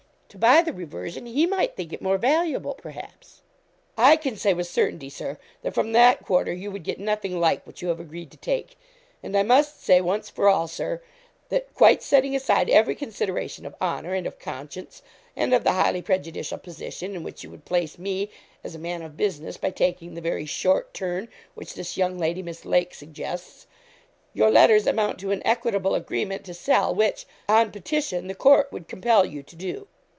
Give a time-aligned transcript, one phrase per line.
[0.33, 3.41] to buy the reversion, he might think it more valuable, perhaps.'
[3.97, 7.67] 'I can say with certainty, Sir, that from that quarter you would get nothing like
[7.67, 8.77] what you have agreed to take;
[9.21, 11.01] and I must say, once for all, Sir,
[11.49, 15.01] that quite setting aside every consideration of honour and of conscience,
[15.35, 18.29] and of the highly prejudicial position in which you would place me
[18.63, 22.41] as a man of business, by taking the very short turn which this young lady,
[22.41, 23.67] Miss Lake, suggests
[24.33, 28.87] your letters amount to an equitable agreement to sell, which, on petition, the court would
[28.87, 29.87] compel you to do.'